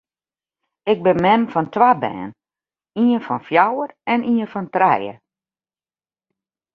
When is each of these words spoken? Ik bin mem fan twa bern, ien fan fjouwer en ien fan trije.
Ik 0.91 0.99
bin 1.05 1.17
mem 1.25 1.41
fan 1.53 1.67
twa 1.73 1.91
bern, 2.01 2.29
ien 3.03 3.21
fan 3.27 3.41
fjouwer 3.47 3.89
en 4.11 4.19
ien 4.33 4.51
fan 4.53 4.67
trije. 4.75 5.13